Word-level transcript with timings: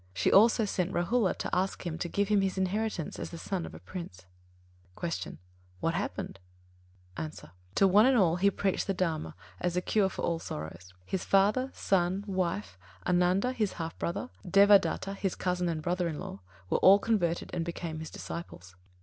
She 0.15 0.31
also 0.31 0.65
sent 0.65 0.91
Rāhula 0.93 1.37
to 1.37 1.55
ask 1.55 1.85
him 1.85 1.99
to 1.99 2.09
give 2.09 2.29
him 2.29 2.41
his 2.41 2.57
inheritance, 2.57 3.19
as 3.19 3.29
the 3.29 3.37
son 3.37 3.67
of 3.67 3.75
a 3.75 3.79
prince. 3.79 4.25
89. 4.97 5.11
Q. 5.11 5.37
What 5.79 5.93
happened? 5.93 6.39
A. 7.17 7.31
To 7.75 7.87
one 7.87 8.07
and 8.07 8.17
all 8.17 8.37
he 8.37 8.49
preached 8.49 8.87
the 8.87 8.95
Dharma 8.95 9.35
as 9.59 9.75
the 9.75 9.81
cure 9.83 10.09
for 10.09 10.23
all 10.23 10.39
sorrows. 10.39 10.91
His 11.05 11.23
father, 11.23 11.69
son, 11.75 12.23
wife, 12.25 12.79
Ānanda 13.05 13.53
(his 13.53 13.73
half 13.73 13.95
brother), 13.99 14.31
Devadatta 14.43 15.13
(his 15.13 15.35
cousin 15.35 15.69
and 15.69 15.83
brother 15.83 16.07
in 16.07 16.17
law), 16.17 16.39
were 16.67 16.79
all 16.79 16.97
converted 16.97 17.51
and 17.53 17.63
became 17.63 17.99
his 17.99 18.09
disciples. 18.09 18.75